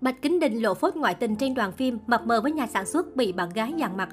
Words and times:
Bạch 0.00 0.22
Kính 0.22 0.40
Đình 0.40 0.62
lộ 0.62 0.74
phốt 0.74 0.96
ngoại 0.96 1.14
tình 1.14 1.36
trên 1.36 1.54
đoàn 1.54 1.72
phim, 1.72 1.98
mập 2.06 2.26
mờ 2.26 2.40
với 2.40 2.52
nhà 2.52 2.66
sản 2.66 2.86
xuất 2.86 3.16
bị 3.16 3.32
bạn 3.32 3.48
gái 3.54 3.72
dằn 3.76 3.96
mặt. 3.96 4.08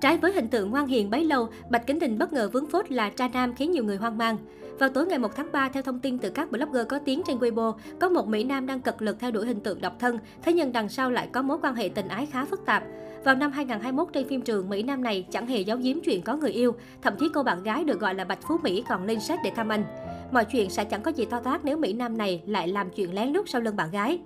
Trái 0.00 0.18
với 0.18 0.32
hình 0.32 0.48
tượng 0.48 0.70
ngoan 0.70 0.86
hiền 0.86 1.10
bấy 1.10 1.24
lâu, 1.24 1.48
Bạch 1.70 1.86
Kính 1.86 1.98
Đình 1.98 2.18
bất 2.18 2.32
ngờ 2.32 2.50
vướng 2.52 2.66
phốt 2.66 2.92
là 2.92 3.10
cha 3.10 3.28
nam 3.28 3.54
khiến 3.54 3.70
nhiều 3.70 3.84
người 3.84 3.96
hoang 3.96 4.18
mang. 4.18 4.36
Vào 4.78 4.88
tối 4.88 5.06
ngày 5.06 5.18
1 5.18 5.36
tháng 5.36 5.52
3, 5.52 5.68
theo 5.68 5.82
thông 5.82 5.98
tin 5.98 6.18
từ 6.18 6.30
các 6.30 6.50
blogger 6.50 6.86
có 6.88 6.98
tiếng 6.98 7.22
trên 7.26 7.38
Weibo, 7.38 7.72
có 8.00 8.08
một 8.08 8.28
Mỹ 8.28 8.44
Nam 8.44 8.66
đang 8.66 8.80
cật 8.80 9.02
lực 9.02 9.20
theo 9.20 9.30
đuổi 9.30 9.46
hình 9.46 9.60
tượng 9.60 9.80
độc 9.80 9.98
thân, 9.98 10.18
thế 10.42 10.52
nhưng 10.52 10.72
đằng 10.72 10.88
sau 10.88 11.10
lại 11.10 11.28
có 11.32 11.42
mối 11.42 11.58
quan 11.62 11.74
hệ 11.74 11.88
tình 11.88 12.08
ái 12.08 12.26
khá 12.26 12.44
phức 12.44 12.66
tạp. 12.66 12.82
Vào 13.24 13.34
năm 13.34 13.52
2021 13.52 14.08
trên 14.12 14.28
phim 14.28 14.40
trường, 14.40 14.68
Mỹ 14.68 14.82
Nam 14.82 15.02
này 15.02 15.26
chẳng 15.30 15.46
hề 15.46 15.60
giấu 15.60 15.78
giếm 15.78 16.00
chuyện 16.00 16.22
có 16.22 16.36
người 16.36 16.52
yêu, 16.52 16.74
thậm 17.02 17.14
chí 17.20 17.28
cô 17.34 17.42
bạn 17.42 17.62
gái 17.62 17.84
được 17.84 18.00
gọi 18.00 18.14
là 18.14 18.24
Bạch 18.24 18.42
Phú 18.42 18.56
Mỹ 18.62 18.84
còn 18.88 19.04
lên 19.04 19.20
set 19.20 19.38
để 19.44 19.50
thăm 19.56 19.68
anh. 19.68 19.84
Mọi 20.32 20.44
chuyện 20.44 20.70
sẽ 20.70 20.84
chẳng 20.84 21.02
có 21.02 21.10
gì 21.10 21.24
to 21.24 21.40
tát 21.40 21.64
nếu 21.64 21.76
Mỹ 21.76 21.92
Nam 21.92 22.18
này 22.18 22.42
lại 22.46 22.68
làm 22.68 22.90
chuyện 22.90 23.14
lén 23.14 23.28
lút 23.28 23.48
sau 23.48 23.60
lưng 23.60 23.76
bạn 23.76 23.90
gái. 23.90 24.20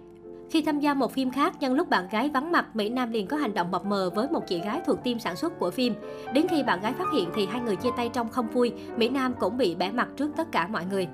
Khi 0.50 0.62
tham 0.62 0.80
gia 0.80 0.94
một 0.94 1.12
phim 1.12 1.30
khác, 1.30 1.54
nhân 1.60 1.74
lúc 1.74 1.88
bạn 1.88 2.08
gái 2.10 2.28
vắng 2.28 2.52
mặt, 2.52 2.76
Mỹ 2.76 2.88
Nam 2.88 3.10
liền 3.10 3.26
có 3.26 3.36
hành 3.36 3.54
động 3.54 3.70
mập 3.70 3.84
mờ 3.84 4.10
với 4.14 4.28
một 4.28 4.46
chị 4.48 4.60
gái 4.60 4.80
thuộc 4.86 5.04
team 5.04 5.18
sản 5.18 5.36
xuất 5.36 5.58
của 5.58 5.70
phim. 5.70 5.94
Đến 6.34 6.46
khi 6.50 6.62
bạn 6.62 6.80
gái 6.80 6.92
phát 6.92 7.06
hiện 7.14 7.28
thì 7.34 7.46
hai 7.46 7.60
người 7.60 7.76
chia 7.76 7.90
tay 7.96 8.10
trong 8.12 8.28
không 8.28 8.50
vui, 8.50 8.72
Mỹ 8.96 9.08
Nam 9.08 9.34
cũng 9.40 9.58
bị 9.58 9.74
bẻ 9.74 9.90
mặt 9.90 10.08
trước 10.16 10.30
tất 10.36 10.52
cả 10.52 10.66
mọi 10.66 10.84
người. 10.84 11.08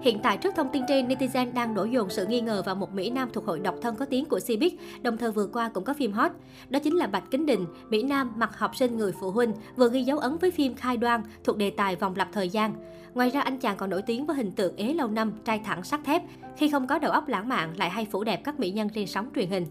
Hiện 0.00 0.18
tại 0.22 0.36
trước 0.36 0.54
thông 0.54 0.68
tin 0.72 0.82
trên, 0.88 1.08
netizen 1.08 1.52
đang 1.52 1.74
đổ 1.74 1.84
dồn 1.84 2.10
sự 2.10 2.26
nghi 2.26 2.40
ngờ 2.40 2.62
vào 2.66 2.74
một 2.74 2.94
Mỹ 2.94 3.10
Nam 3.10 3.28
thuộc 3.32 3.46
hội 3.46 3.58
độc 3.58 3.74
thân 3.82 3.96
có 3.96 4.04
tiếng 4.04 4.24
của 4.24 4.38
Cbiz, 4.38 4.70
đồng 5.02 5.16
thời 5.16 5.30
vừa 5.30 5.46
qua 5.46 5.68
cũng 5.68 5.84
có 5.84 5.94
phim 5.94 6.12
hot. 6.12 6.32
Đó 6.68 6.78
chính 6.78 6.96
là 6.96 7.06
Bạch 7.06 7.30
Kính 7.30 7.46
Đình, 7.46 7.66
Mỹ 7.88 8.02
Nam 8.02 8.32
mặc 8.36 8.58
học 8.58 8.76
sinh 8.76 8.96
người 8.96 9.12
phụ 9.20 9.30
huynh, 9.30 9.52
vừa 9.76 9.90
ghi 9.90 10.02
dấu 10.02 10.18
ấn 10.18 10.36
với 10.36 10.50
phim 10.50 10.74
Khai 10.74 10.96
Đoan 10.96 11.22
thuộc 11.44 11.56
đề 11.56 11.70
tài 11.70 11.96
vòng 11.96 12.16
lặp 12.16 12.28
thời 12.32 12.48
gian. 12.48 12.74
Ngoài 13.14 13.30
ra 13.30 13.40
anh 13.40 13.58
chàng 13.58 13.76
còn 13.76 13.90
nổi 13.90 14.02
tiếng 14.02 14.26
với 14.26 14.36
hình 14.36 14.52
tượng 14.52 14.76
ế 14.76 14.92
lâu 14.92 15.08
năm, 15.08 15.32
trai 15.44 15.60
thẳng 15.64 15.84
sắt 15.84 16.00
thép, 16.04 16.22
khi 16.56 16.68
không 16.68 16.86
có 16.86 16.98
đầu 16.98 17.12
óc 17.12 17.28
lãng 17.28 17.48
mạn 17.48 17.74
lại 17.76 17.90
hay 17.90 18.06
phủ 18.10 18.24
đẹp 18.24 18.40
các 18.44 18.60
mỹ 18.60 18.70
nhân 18.70 18.88
trên 18.88 19.06
sóng 19.06 19.30
truyền 19.34 19.50
hình. 19.50 19.66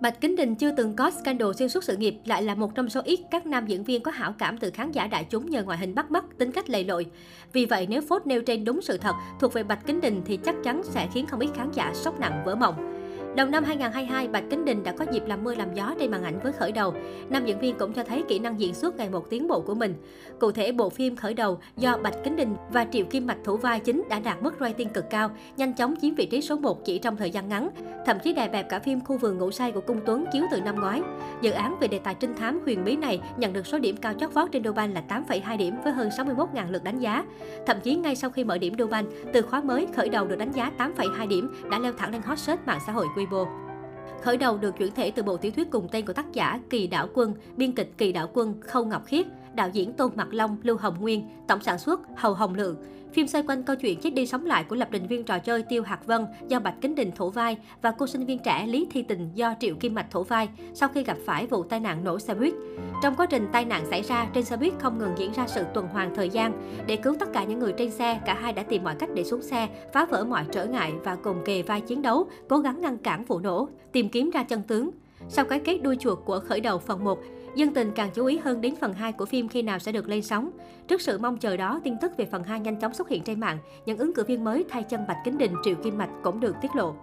Bạch 0.00 0.20
Kính 0.20 0.36
Đình 0.36 0.54
chưa 0.54 0.70
từng 0.70 0.96
có 0.96 1.10
scandal 1.10 1.52
xuyên 1.58 1.68
suốt 1.68 1.84
sự 1.84 1.96
nghiệp, 1.96 2.14
lại 2.24 2.42
là 2.42 2.54
một 2.54 2.74
trong 2.74 2.88
số 2.88 3.00
ít 3.04 3.20
các 3.30 3.46
nam 3.46 3.66
diễn 3.66 3.84
viên 3.84 4.02
có 4.02 4.10
hảo 4.10 4.34
cảm 4.38 4.58
từ 4.58 4.70
khán 4.70 4.92
giả 4.92 5.06
đại 5.06 5.26
chúng 5.30 5.50
nhờ 5.50 5.62
ngoại 5.62 5.78
hình 5.78 5.94
bắt 5.94 6.10
mắt, 6.10 6.24
tính 6.38 6.52
cách 6.52 6.70
lầy 6.70 6.84
lội. 6.84 7.06
Vì 7.52 7.64
vậy, 7.64 7.86
nếu 7.90 8.00
phốt 8.00 8.26
nêu 8.26 8.42
trên 8.42 8.64
đúng 8.64 8.82
sự 8.82 8.98
thật 8.98 9.14
thuộc 9.40 9.52
về 9.52 9.62
Bạch 9.62 9.86
Kính 9.86 10.00
Đình 10.00 10.22
thì 10.26 10.36
chắc 10.36 10.54
chắn 10.64 10.82
sẽ 10.84 11.08
khiến 11.14 11.26
không 11.26 11.40
ít 11.40 11.50
khán 11.54 11.70
giả 11.72 11.92
sốc 11.94 12.20
nặng 12.20 12.42
vỡ 12.44 12.54
mộng. 12.54 12.95
Đầu 13.36 13.46
năm 13.46 13.64
2022, 13.64 14.28
Bạch 14.28 14.44
Kính 14.50 14.64
Đình 14.64 14.82
đã 14.82 14.92
có 14.92 15.04
dịp 15.12 15.22
làm 15.26 15.44
mưa 15.44 15.54
làm 15.54 15.74
gió 15.74 15.94
trên 16.00 16.10
màn 16.10 16.24
ảnh 16.24 16.40
với 16.42 16.52
Khởi 16.52 16.72
Đầu. 16.72 16.94
Nam 17.28 17.46
diễn 17.46 17.58
viên 17.58 17.78
cũng 17.78 17.92
cho 17.92 18.04
thấy 18.04 18.24
kỹ 18.28 18.38
năng 18.38 18.60
diễn 18.60 18.74
xuất 18.74 18.96
ngày 18.96 19.10
một 19.10 19.30
tiến 19.30 19.48
bộ 19.48 19.60
của 19.60 19.74
mình. 19.74 19.94
Cụ 20.40 20.52
thể, 20.52 20.72
bộ 20.72 20.90
phim 20.90 21.16
Khởi 21.16 21.34
Đầu 21.34 21.58
do 21.76 21.98
Bạch 21.98 22.14
Kính 22.24 22.36
Đình 22.36 22.56
và 22.70 22.86
Triệu 22.92 23.04
Kim 23.04 23.26
Mạch 23.26 23.36
thủ 23.44 23.56
vai 23.56 23.80
chính 23.80 24.04
đã 24.10 24.20
đạt 24.20 24.42
mức 24.42 24.54
rating 24.60 24.88
cực 24.88 25.10
cao, 25.10 25.30
nhanh 25.56 25.72
chóng 25.72 25.94
chiếm 26.02 26.14
vị 26.14 26.26
trí 26.26 26.40
số 26.40 26.56
1 26.56 26.84
chỉ 26.84 26.98
trong 26.98 27.16
thời 27.16 27.30
gian 27.30 27.48
ngắn. 27.48 27.70
Thậm 28.06 28.18
chí 28.18 28.32
đè 28.32 28.48
bẹp 28.48 28.68
cả 28.68 28.78
phim 28.78 29.04
Khu 29.04 29.18
vườn 29.18 29.38
ngủ 29.38 29.50
say 29.50 29.72
của 29.72 29.80
Cung 29.80 30.00
Tuấn 30.06 30.24
chiếu 30.32 30.44
từ 30.50 30.60
năm 30.60 30.80
ngoái. 30.80 31.02
Dự 31.40 31.50
án 31.50 31.78
về 31.80 31.88
đề 31.88 31.98
tài 31.98 32.14
trinh 32.14 32.34
thám 32.34 32.60
huyền 32.64 32.84
bí 32.84 32.96
này 32.96 33.20
nhận 33.36 33.52
được 33.52 33.66
số 33.66 33.78
điểm 33.78 33.96
cao 33.96 34.12
chót 34.20 34.34
vót 34.34 34.52
trên 34.52 34.64
Douban 34.64 34.94
là 34.94 35.02
8,2 35.08 35.56
điểm 35.56 35.74
với 35.84 35.92
hơn 35.92 36.08
61.000 36.08 36.70
lượt 36.70 36.84
đánh 36.84 36.98
giá. 36.98 37.24
Thậm 37.66 37.76
chí 37.80 37.94
ngay 37.94 38.16
sau 38.16 38.30
khi 38.30 38.44
mở 38.44 38.58
điểm 38.58 38.74
Douban, 38.78 39.04
từ 39.32 39.42
khóa 39.42 39.60
mới 39.60 39.86
Khởi 39.96 40.08
Đầu 40.08 40.26
được 40.26 40.36
đánh 40.36 40.52
giá 40.52 40.72
8,2 40.78 41.28
điểm 41.28 41.50
đã 41.70 41.78
leo 41.78 41.92
thẳng 41.92 42.12
lên 42.12 42.22
hot 42.22 42.38
search 42.38 42.66
mạng 42.66 42.80
xã 42.86 42.92
hội 42.92 43.06
Weibo. 43.16 43.25
Khởi 44.22 44.36
đầu 44.36 44.58
được 44.58 44.76
chuyển 44.78 44.94
thể 44.94 45.10
từ 45.10 45.22
bộ 45.22 45.36
tiểu 45.36 45.52
thuyết 45.52 45.70
cùng 45.70 45.88
tên 45.92 46.06
của 46.06 46.12
tác 46.12 46.32
giả 46.32 46.60
Kỳ 46.70 46.86
Đảo 46.86 47.08
Quân, 47.14 47.34
biên 47.56 47.72
kịch 47.72 47.92
Kỳ 47.98 48.12
Đảo 48.12 48.28
Quân, 48.34 48.60
Khâu 48.60 48.84
Ngọc 48.84 49.06
Khiết, 49.06 49.26
đạo 49.56 49.68
diễn 49.72 49.92
Tôn 49.92 50.10
Mặt 50.16 50.28
Long, 50.30 50.56
Lưu 50.62 50.76
Hồng 50.76 50.96
Nguyên, 51.00 51.28
tổng 51.48 51.60
sản 51.60 51.78
xuất 51.78 52.00
Hầu 52.16 52.34
Hồng 52.34 52.54
Lượng. 52.54 52.76
Phim 53.12 53.26
xoay 53.26 53.44
quanh 53.48 53.62
câu 53.62 53.76
chuyện 53.76 54.00
chết 54.00 54.14
đi 54.14 54.26
sống 54.26 54.46
lại 54.46 54.64
của 54.64 54.76
lập 54.76 54.88
trình 54.92 55.06
viên 55.06 55.24
trò 55.24 55.38
chơi 55.38 55.62
Tiêu 55.62 55.82
Hạc 55.82 56.06
Vân 56.06 56.26
do 56.48 56.60
Bạch 56.60 56.74
Kính 56.80 56.94
Đình 56.94 57.12
thủ 57.12 57.30
vai 57.30 57.56
và 57.82 57.90
cô 57.90 58.06
sinh 58.06 58.26
viên 58.26 58.38
trẻ 58.38 58.66
Lý 58.66 58.86
Thi 58.90 59.02
Tình 59.02 59.30
do 59.34 59.54
Triệu 59.60 59.74
Kim 59.74 59.94
Mạch 59.94 60.10
thủ 60.10 60.22
vai 60.22 60.48
sau 60.74 60.88
khi 60.88 61.04
gặp 61.04 61.16
phải 61.26 61.46
vụ 61.46 61.62
tai 61.62 61.80
nạn 61.80 62.04
nổ 62.04 62.18
xe 62.18 62.34
buýt. 62.34 62.54
Trong 63.02 63.14
quá 63.16 63.26
trình 63.26 63.48
tai 63.52 63.64
nạn 63.64 63.86
xảy 63.90 64.02
ra, 64.02 64.26
trên 64.34 64.44
xe 64.44 64.56
buýt 64.56 64.72
không 64.78 64.98
ngừng 64.98 65.14
diễn 65.18 65.32
ra 65.32 65.46
sự 65.46 65.64
tuần 65.74 65.88
hoàn 65.88 66.14
thời 66.14 66.30
gian. 66.30 66.52
Để 66.86 66.96
cứu 66.96 67.14
tất 67.20 67.32
cả 67.32 67.44
những 67.44 67.58
người 67.58 67.72
trên 67.78 67.90
xe, 67.90 68.20
cả 68.26 68.34
hai 68.34 68.52
đã 68.52 68.62
tìm 68.62 68.84
mọi 68.84 68.94
cách 68.94 69.10
để 69.14 69.24
xuống 69.24 69.42
xe, 69.42 69.68
phá 69.92 70.04
vỡ 70.04 70.24
mọi 70.24 70.44
trở 70.52 70.66
ngại 70.66 70.92
và 71.04 71.16
cùng 71.16 71.36
kề 71.44 71.62
vai 71.62 71.80
chiến 71.80 72.02
đấu, 72.02 72.26
cố 72.48 72.58
gắng 72.58 72.80
ngăn 72.80 72.98
cản 72.98 73.24
vụ 73.24 73.38
nổ, 73.38 73.68
tìm 73.92 74.08
kiếm 74.08 74.30
ra 74.30 74.42
chân 74.42 74.62
tướng. 74.62 74.90
Sau 75.28 75.44
cái 75.44 75.58
kết 75.58 75.78
đuôi 75.78 75.96
chuột 76.00 76.18
của 76.24 76.40
khởi 76.40 76.60
đầu 76.60 76.78
phần 76.78 77.04
1, 77.04 77.18
Dân 77.56 77.74
tình 77.74 77.92
càng 77.92 78.10
chú 78.14 78.26
ý 78.26 78.38
hơn 78.38 78.60
đến 78.60 78.74
phần 78.80 78.92
2 78.92 79.12
của 79.12 79.24
phim 79.24 79.48
khi 79.48 79.62
nào 79.62 79.78
sẽ 79.78 79.92
được 79.92 80.08
lên 80.08 80.22
sóng. 80.22 80.50
Trước 80.88 81.00
sự 81.00 81.18
mong 81.18 81.38
chờ 81.38 81.56
đó, 81.56 81.80
tin 81.84 81.98
tức 82.00 82.12
về 82.16 82.26
phần 82.26 82.44
2 82.44 82.60
nhanh 82.60 82.80
chóng 82.80 82.94
xuất 82.94 83.08
hiện 83.08 83.22
trên 83.22 83.40
mạng. 83.40 83.58
Những 83.86 83.98
ứng 83.98 84.14
cử 84.14 84.24
viên 84.24 84.44
mới 84.44 84.64
thay 84.68 84.82
chân 84.82 85.06
Bạch 85.08 85.16
Kính 85.24 85.38
Đình, 85.38 85.52
Triệu 85.64 85.74
Kim 85.74 85.98
Mạch 85.98 86.10
cũng 86.22 86.40
được 86.40 86.56
tiết 86.62 86.76
lộ. 86.76 86.94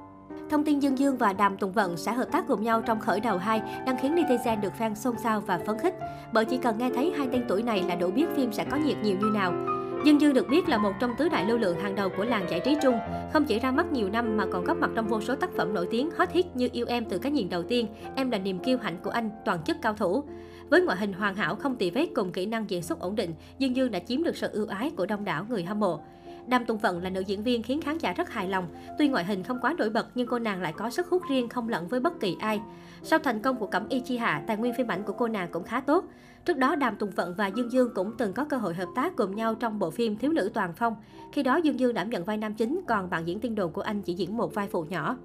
Thông 0.50 0.64
tin 0.64 0.80
Dương 0.80 1.00
Dương 1.00 1.18
và 1.18 1.34
Đàm 1.34 1.58
Tùng 1.58 1.72
Vận 1.72 1.98
sẽ 1.98 2.14
hợp 2.14 2.28
tác 2.32 2.48
cùng 2.48 2.64
nhau 2.64 2.82
trong 2.82 3.00
khởi 3.00 3.20
đầu 3.20 3.38
2 3.38 3.62
đang 3.86 3.98
khiến 4.02 4.16
netizen 4.16 4.62
được 4.62 4.74
fan 4.80 4.96
xôn 4.96 5.18
xao 5.18 5.42
và 5.42 5.60
phấn 5.66 5.78
khích. 5.80 5.96
Bởi 6.34 6.46
chỉ 6.46 6.58
cần 6.58 6.78
nghe 6.78 6.90
thấy 6.90 7.14
hai 7.18 7.28
tên 7.32 7.46
tuổi 7.48 7.64
này 7.64 7.84
là 7.88 7.96
đủ 7.96 8.12
biết 8.12 8.26
phim 8.36 8.54
sẽ 8.54 8.66
có 8.72 8.78
nhiệt 8.78 8.98
nhiều 9.04 9.18
như 9.22 9.30
nào. 9.34 9.73
Dương 10.04 10.22
Dương 10.22 10.34
được 10.34 10.50
biết 10.50 10.70
là 10.70 10.78
một 10.78 10.94
trong 11.00 11.16
tứ 11.18 11.30
đại 11.30 11.46
lưu 11.46 11.58
lượng 11.58 11.80
hàng 11.80 11.96
đầu 11.96 12.10
của 12.18 12.24
làng 12.24 12.46
giải 12.50 12.62
trí 12.66 12.76
Trung. 12.84 12.96
Không 13.34 13.46
chỉ 13.46 13.60
ra 13.60 13.72
mắt 13.72 13.92
nhiều 13.92 14.10
năm 14.10 14.38
mà 14.38 14.46
còn 14.52 14.64
góp 14.64 14.78
mặt 14.78 14.90
trong 14.96 15.08
vô 15.08 15.22
số 15.22 15.36
tác 15.36 15.50
phẩm 15.58 15.74
nổi 15.74 15.88
tiếng 15.92 16.10
hot 16.18 16.30
hit 16.32 16.46
như 16.56 16.70
Yêu 16.72 16.86
Em 16.90 17.06
từ 17.06 17.18
cái 17.18 17.32
nhìn 17.32 17.50
đầu 17.50 17.64
tiên, 17.64 17.88
Em 18.16 18.32
là 18.32 18.38
niềm 18.38 18.60
kiêu 18.60 18.78
hãnh 18.78 18.98
của 19.04 19.10
anh, 19.10 19.30
toàn 19.46 19.64
chức 19.64 19.78
cao 19.82 19.94
thủ. 19.94 20.24
Với 20.70 20.82
ngoại 20.82 20.98
hình 20.98 21.14
hoàn 21.14 21.36
hảo 21.36 21.56
không 21.56 21.76
tì 21.76 21.90
vết 21.90 22.08
cùng 22.16 22.32
kỹ 22.32 22.46
năng 22.46 22.70
diễn 22.70 22.82
xuất 22.82 23.00
ổn 23.00 23.16
định, 23.16 23.34
Dương 23.60 23.76
Dương 23.76 23.92
đã 23.92 24.00
chiếm 24.00 24.24
được 24.24 24.38
sự 24.38 24.48
ưu 24.52 24.68
ái 24.68 24.92
của 24.98 25.06
đông 25.06 25.26
đảo 25.26 25.46
người 25.50 25.64
hâm 25.64 25.80
mộ. 25.80 26.00
Đàm 26.48 26.66
Tùng 26.66 26.78
Vận 26.78 27.04
là 27.04 27.10
nữ 27.10 27.22
diễn 27.22 27.44
viên 27.44 27.64
khiến 27.64 27.82
khán 27.82 27.98
giả 27.98 28.14
rất 28.14 28.30
hài 28.30 28.48
lòng. 28.48 28.68
Tuy 28.98 29.08
ngoại 29.08 29.26
hình 29.26 29.44
không 29.44 29.60
quá 29.62 29.76
nổi 29.78 29.90
bật 29.90 30.08
nhưng 30.16 30.28
cô 30.28 30.40
nàng 30.40 30.62
lại 30.62 30.74
có 30.74 30.90
sức 30.90 31.08
hút 31.10 31.22
riêng 31.30 31.50
không 31.50 31.70
lẫn 31.70 31.88
với 31.88 32.00
bất 32.00 32.20
kỳ 32.20 32.36
ai. 32.40 32.62
Sau 33.04 33.20
thành 33.20 33.42
công 33.42 33.58
của 33.58 33.68
Cẩm 33.68 33.90
Y 33.90 34.00
Chi 34.00 34.18
Hạ, 34.18 34.44
tài 34.48 34.58
nguyên 34.58 34.74
phim 34.78 34.88
ảnh 34.88 35.04
của 35.04 35.14
cô 35.14 35.28
nàng 35.28 35.50
cũng 35.52 35.64
khá 35.64 35.80
tốt. 35.80 36.06
Trước 36.46 36.58
đó, 36.58 36.76
Đàm 36.76 36.96
Tùng 36.96 37.10
Vận 37.10 37.36
và 37.38 37.48
Dương 37.48 37.72
Dương 37.72 37.90
cũng 37.96 38.12
từng 38.18 38.34
có 38.34 38.46
cơ 38.46 38.58
hội 38.58 38.74
hợp 38.74 38.88
tác 38.96 39.16
cùng 39.16 39.36
nhau 39.36 39.56
trong 39.56 39.80
bộ 39.80 39.90
phim 39.90 40.18
Thiếu 40.18 40.32
nữ 40.32 40.52
toàn 40.54 40.74
phong. 40.74 40.96
Khi 41.32 41.44
đó, 41.44 41.56
Dương 41.56 41.80
Dương 41.80 41.94
đảm 41.94 42.10
nhận 42.10 42.26
vai 42.26 42.38
nam 42.38 42.54
chính, 42.54 42.82
còn 42.88 43.10
bạn 43.10 43.28
diễn 43.28 43.40
tiên 43.40 43.56
đồn 43.56 43.72
của 43.72 43.82
anh 43.82 44.02
chỉ 44.02 44.14
diễn 44.14 44.38
một 44.38 44.54
vai 44.54 44.68
phụ 44.68 44.86
nhỏ. 44.90 45.18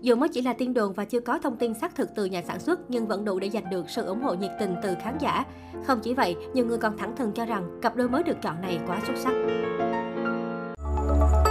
Dù 0.00 0.16
mới 0.16 0.28
chỉ 0.28 0.42
là 0.42 0.52
tiên 0.52 0.74
đồn 0.74 0.92
và 0.92 1.04
chưa 1.04 1.20
có 1.20 1.38
thông 1.38 1.56
tin 1.56 1.74
xác 1.74 1.94
thực 1.94 2.08
từ 2.14 2.24
nhà 2.24 2.42
sản 2.42 2.60
xuất 2.60 2.80
nhưng 2.90 3.06
vẫn 3.06 3.24
đủ 3.24 3.38
để 3.38 3.50
giành 3.50 3.70
được 3.70 3.90
sự 3.90 4.04
ủng 4.04 4.22
hộ 4.22 4.34
nhiệt 4.34 4.50
tình 4.60 4.74
từ 4.82 4.94
khán 5.02 5.18
giả. 5.18 5.44
Không 5.86 6.00
chỉ 6.02 6.14
vậy, 6.14 6.36
nhiều 6.54 6.66
người 6.66 6.78
còn 6.78 6.98
thẳng 6.98 7.16
thừng 7.16 7.32
cho 7.32 7.46
rằng 7.46 7.78
cặp 7.82 7.96
đôi 7.96 8.08
mới 8.08 8.22
được 8.22 8.36
chọn 8.42 8.60
này 8.60 8.80
quá 8.86 9.00
xuất 9.06 9.16
sắc. 9.16 9.32
Thank 11.04 11.32
you. 11.32 11.41